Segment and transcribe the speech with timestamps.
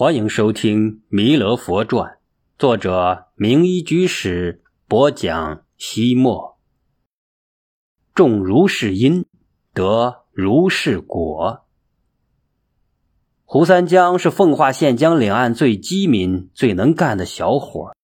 [0.00, 2.12] 欢迎收听《弥勒佛传》，
[2.58, 5.62] 作者明一居士播讲。
[5.76, 6.56] 西末，
[8.14, 9.26] 种如是因，
[9.74, 11.66] 得如是果。
[13.44, 17.94] 胡三江是奉化县江两岸最机敏、最能干的小伙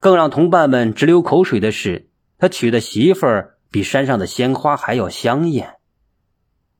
[0.00, 5.76] 更让同伴们直流口水的是，他娶的媳妇儿比山上的鲜花还要香艳。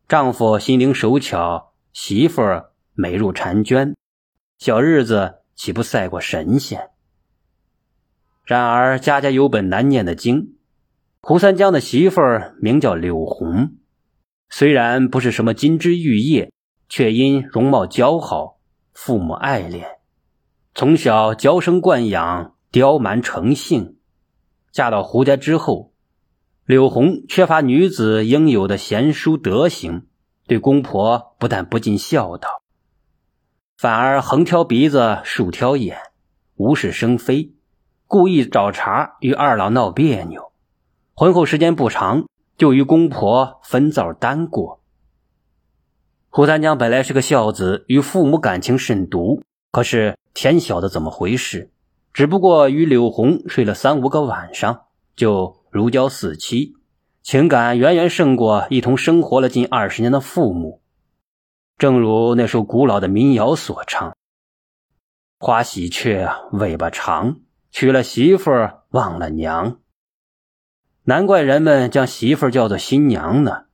[0.08, 3.94] 丈夫心灵手巧，媳妇儿美如婵娟。
[4.60, 6.90] 小日子岂不赛过神仙？
[8.44, 10.58] 然而家家有本难念的经。
[11.22, 13.78] 胡三江的媳妇儿名叫柳红，
[14.50, 16.52] 虽然不是什么金枝玉叶，
[16.90, 18.58] 却因容貌姣好，
[18.92, 19.96] 父母爱怜，
[20.74, 23.96] 从小娇生惯养，刁蛮成性。
[24.72, 25.94] 嫁到胡家之后，
[26.66, 30.06] 柳红缺乏女子应有的贤淑德行，
[30.46, 32.60] 对公婆不但不尽孝道。
[33.80, 35.96] 反而横挑鼻子竖挑眼，
[36.56, 37.54] 无事生非，
[38.06, 40.52] 故意找茬与二老闹别扭。
[41.14, 42.26] 婚后时间不长，
[42.58, 44.82] 就与公婆分灶单过。
[46.28, 51.70] 胡三江本来是个孝子，与父母感情甚笃，可是天晓得怎么回事，
[52.12, 54.82] 只不过与柳红睡了三五个晚上，
[55.16, 56.74] 就如胶似漆，
[57.22, 60.79] 情感远远胜过一同生活了近二十年的父母。
[61.80, 64.14] 正如那首古老的民谣所唱
[65.40, 68.50] ：“花喜鹊尾巴长，娶了媳妇
[68.90, 69.80] 忘了娘。”
[71.04, 73.64] 难怪人们将媳妇叫做新娘呢，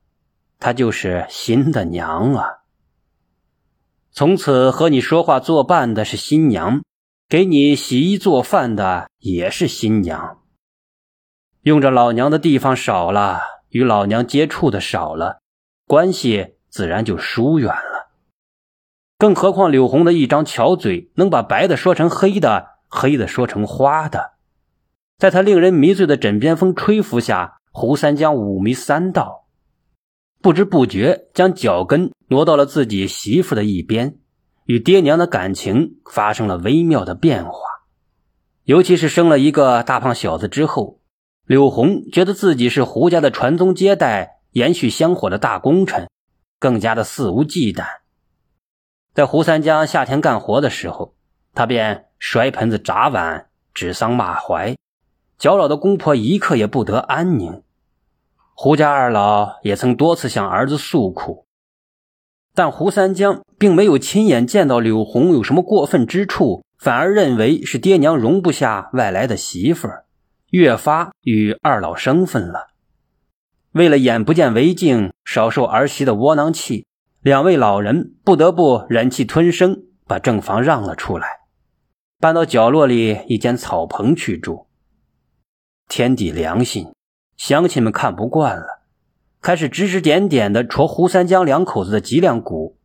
[0.57, 2.47] 她就是新的娘啊。
[4.11, 6.83] 从此和你说话作伴的是新娘，
[7.27, 10.45] 给你洗衣做饭的也是新娘。
[11.63, 15.41] 用着老娘的地方少了，与老娘接触的少了，
[15.85, 17.96] 关系自然就疏远了。
[19.17, 24.33] 更何况柳红的一张巧嘴，能把白的说成黑的，黑的说成花的。
[25.17, 29.47] 在他令人迷醉的枕边风吹拂下，胡三江五迷三道，
[30.39, 34.19] 不知不觉将脚跟挪到了自己媳妇的一边，
[34.65, 37.59] 与爹娘的感情发生了微妙的变化。
[38.65, 40.99] 尤其是生了一个大胖小子之后，
[41.47, 46.07] 柳红觉得自己是胡家的传宗接代、延续香火的大功臣，
[46.59, 47.85] 更加的肆无忌惮。
[49.17, 51.15] 在胡三江夏天干活的时候，
[51.55, 54.77] 他便摔盆子、砸碗、指桑骂槐，
[55.39, 57.63] 搅扰的公婆一刻也不得安宁。
[58.53, 61.47] 胡家二老也曾多次向儿子诉苦，
[62.53, 70.05] 但胡三江并没有亲眼见到柳红有什么过分之处，反而认为是爹娘容不下外来的媳妇儿，
[70.51, 72.67] 越发与二老生分了。
[73.71, 76.85] 为了眼不见为净，少受儿媳的窝囊气。
[77.27, 81.27] 两位老人不得不忍气吞声，把正房让了出来，
[82.21, 84.67] 搬到角落里一间草棚去住。
[85.89, 86.93] 天地良心，
[87.35, 88.81] 乡亲们看不惯了，
[89.41, 92.77] 开始指指点点的戳胡三江两口子的脊梁骨。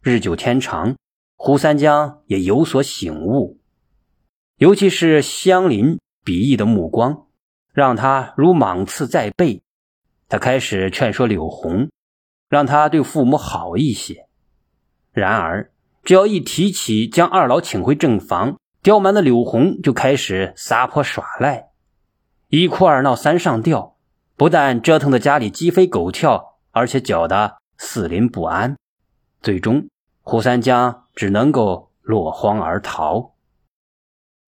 [0.00, 0.94] 日久天长，
[1.34, 3.58] 胡三江也有所醒悟，
[4.58, 7.26] 尤其是乡邻鄙夷的目光，
[7.72, 9.60] 让他如芒刺在背。
[10.28, 11.88] 他开始劝说柳红。
[12.48, 14.26] 让他对父母好一些。
[15.12, 15.70] 然而，
[16.02, 21.68] 只要一提起将二老请回正房，刁蛮的柳红就开始撒泼耍赖，
[22.48, 23.96] 一哭二闹三上吊，
[24.36, 28.76] 不但折腾的家里鸡飞狗跳，而且搅得四邻不安。
[29.42, 29.88] 最终，
[30.22, 33.34] 胡三江只能够落荒而逃。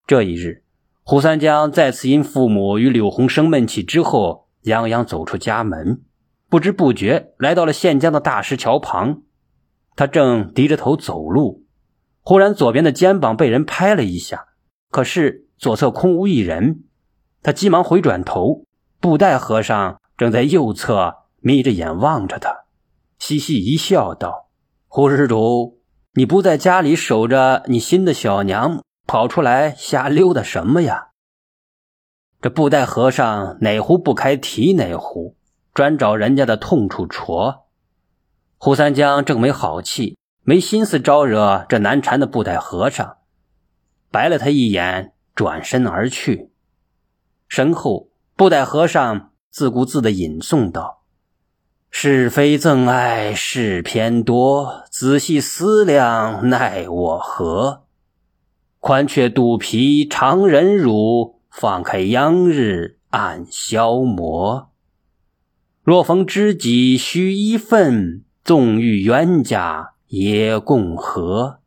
[0.06, 0.64] 这一日，
[1.02, 6.02] 胡三江再次因父母与柳红生闷气之后，泱泱走出家门。
[6.50, 9.22] 不知不觉来到了县江的大石桥旁，
[9.94, 11.64] 他正低着头走路，
[12.22, 14.46] 忽然左边的肩膀被人拍了一下，
[14.90, 16.82] 可是左侧空无一人。
[17.44, 18.64] 他急忙回转头，
[18.98, 22.64] 布袋和尚正在右侧眯着眼望着他，
[23.20, 24.50] 嘻嘻一笑，道
[24.88, 25.78] ：“胡施主，
[26.14, 31.10] 你不在家里守着你新的小娘，跑出来瞎溜达什么呀？”
[32.42, 35.36] 这布袋和尚哪壶不开提哪壶。
[35.72, 37.66] 专找人家的痛处戳，
[38.58, 43.18] 胡三江正没好气，没心思招惹这难缠的布袋和尚，
[44.10, 46.50] 白了他一眼，转身而去。
[47.48, 51.02] 身后，布袋和尚自顾自的吟诵道
[51.90, 57.84] ：“是非憎爱事偏多，仔细思量奈我何？
[58.80, 64.69] 宽却肚皮常忍辱，放开央日暗消磨。”
[65.82, 71.60] 若逢知己须一份，纵遇冤家也共和。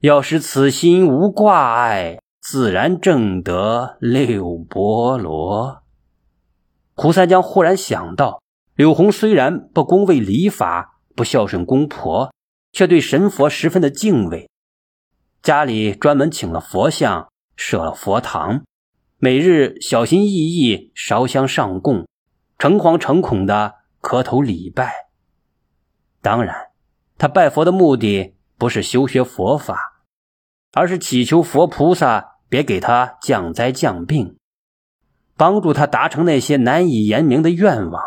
[0.00, 5.82] 要使此心无挂碍，自然正得六波罗。
[6.94, 8.42] 胡三江忽然想到，
[8.74, 12.34] 柳红虽然不恭维礼法，不孝顺公婆，
[12.72, 14.50] 却对神佛十分的敬畏，
[15.42, 18.64] 家里专门请了佛像，设了佛堂，
[19.18, 22.06] 每日小心翼翼烧香上供，
[22.60, 25.08] 诚惶诚恐的磕头礼拜。
[26.22, 26.54] 当然，
[27.18, 29.88] 他拜佛的目的不是修学佛法。
[30.72, 34.36] 而是祈求佛菩萨别给他降灾降病，
[35.36, 38.00] 帮助他达成那些难以言明的愿望。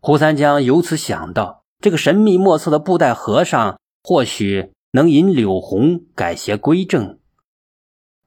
[0.00, 7.18] 胡三江由此想到，这个神秘莫测的布袋和尚或许能引柳红改邪归正。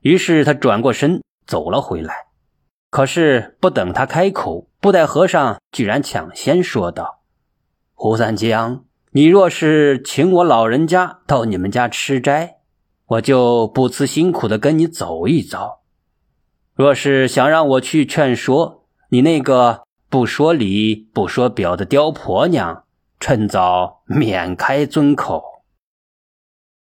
[0.02, 2.28] 于是他转过身走了回来。
[2.92, 7.24] 可是不等他开口，布袋和尚居然抢先说道
[7.96, 12.58] ：“胡三江，你若是请我老人家到你们家吃斋。”
[13.12, 15.82] 我就不辞辛苦的跟你走一遭。
[16.74, 22.86] 若是想让我去劝说你那个不说理不说表的刁婆娘，
[23.20, 25.64] 趁早免开尊口。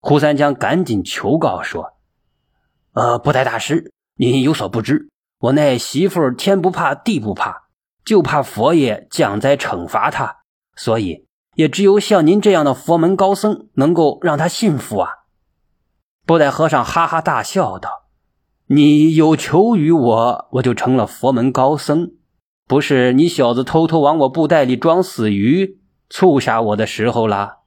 [0.00, 1.94] 胡三江赶紧求告说
[2.94, 5.08] ：“呃，布袋大师，您有所不知，
[5.46, 7.64] 我那媳妇天不怕地不怕，
[8.04, 10.38] 就怕佛爷降灾惩罚她，
[10.74, 15.10] 所以也只有像您这样的佛门高僧能够让她信服啊。”
[16.26, 17.90] 布袋和尚哈哈大笑道
[18.66, 22.12] ：“你有求于我，我就成了佛门高僧。
[22.66, 25.78] 不是你小子偷偷往我布袋里装死鱼，
[26.10, 27.58] 促杀我的时候了。”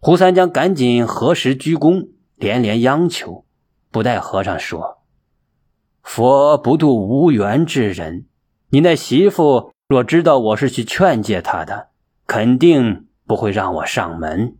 [0.00, 3.44] 胡三江赶紧合十鞠躬，连连央求。
[3.92, 4.95] 布袋和尚说
[6.06, 8.26] ：“佛不渡无缘之人，
[8.70, 11.88] 你那媳妇若知道我是去劝诫她的，
[12.26, 14.56] 肯定不会让我上门。”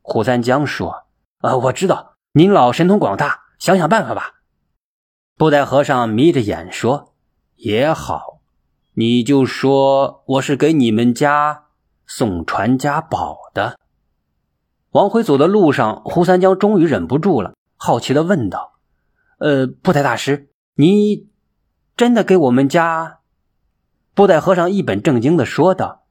[0.00, 1.06] 胡三江说。
[1.42, 4.42] 呃，我知道您老神通广大，想想办法吧。
[5.38, 7.14] 布袋和尚眯着眼说
[7.56, 8.40] ：“也好，
[8.92, 11.64] 你就说我是给你们家
[12.06, 13.78] 送传家宝的。”
[14.92, 18.72] 往回走的路上，胡三江终于忍不住了，好奇的问道
[19.40, 20.49] ：“呃，布袋大师，
[20.80, 21.28] 你
[21.96, 23.18] 真的给我们家？”
[24.14, 26.04] 布袋和尚一本正经的说道：“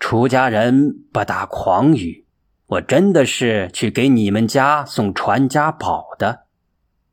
[0.00, 2.24] 出家人不打诳语。”
[2.68, 6.40] 我真的是去给你们家送传家宝的，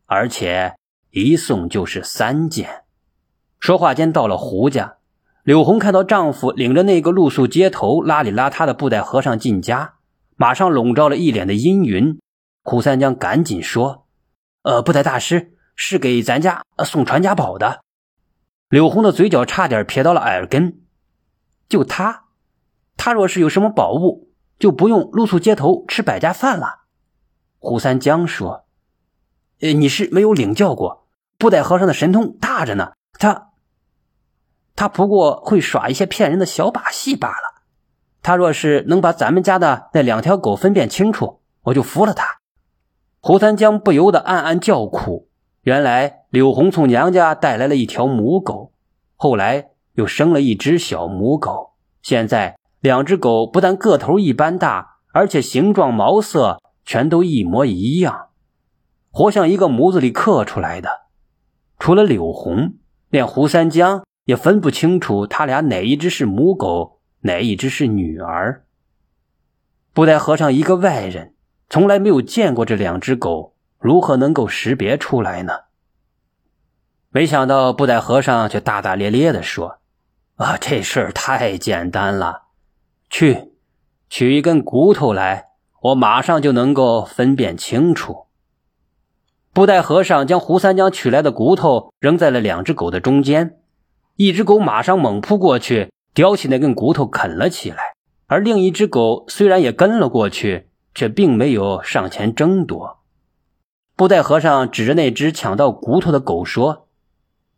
[0.06, 0.76] 而且
[1.12, 2.84] 一送就是三件。
[3.58, 4.98] 说话间到了胡家，
[5.44, 9.94] 柳红看到丈夫领着那个露宿街头、邋里邋遢的布袋和尚进家，
[10.36, 12.20] 马上笼罩了一脸的阴云。
[12.62, 14.06] 胡三江赶紧说
[14.64, 17.82] ：“呃，布袋大师是给咱家送传家宝的。”
[18.70, 20.82] 柳红的嘴角差点撇到了耳根。
[21.70, 22.26] 就他，
[22.98, 24.26] 他若是有什么宝物。
[24.58, 26.86] 就不用露宿街头吃百家饭了。
[27.60, 28.66] 胡三江说
[29.60, 32.94] ：“呃，你是没有领教过布袋和尚的神通大着呢。
[33.20, 33.50] 他，
[34.74, 37.64] 他不过会耍一些骗人的小把戏罢了。
[38.22, 42.40] 他若是能把咱们家的那两条狗分辨清楚，我就服了他。”
[43.20, 45.30] 胡三江不由得暗暗叫苦。
[45.66, 48.72] 原来柳红从娘家带来了一条母狗，
[49.16, 52.56] 后来又生了一只小母狗，现在。
[52.82, 58.28] 两只狗不但个头一般大，而且形状、毛色全都一模一样，
[59.10, 61.08] 活像一个模子里刻出来的。
[61.80, 62.76] 除了柳红，
[63.10, 68.66] 连胡三江也分不清楚他俩哪一只是母狗，哪一只是女儿。
[69.92, 71.34] 布袋和尚一个外人，
[71.68, 73.55] 从来没有见过这两只狗，
[73.86, 75.54] 如何能够识别出来呢？
[77.12, 79.78] 没想到布袋和尚却大大咧咧地说
[80.38, 82.46] ：“啊，这事儿太简单了。”
[83.12, 83.52] 去，
[84.10, 85.50] 取一根骨头来，
[85.84, 88.26] 我马上就能够分辨清楚。
[89.54, 93.60] 布袋和尚将胡三江取来的骨头扔在了两只狗的中间，
[94.16, 97.94] 一只狗马上猛扑过去，叼起那根骨头啃了起来，
[98.26, 102.95] 而另一只狗虽然也跟了过去，却并没有上前争夺。
[103.96, 106.90] 布袋和尚指着那只抢到骨头的狗说：“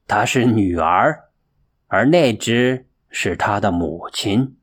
[0.08, 1.32] 她是女儿，
[1.88, 4.56] 而那只是她的母亲。”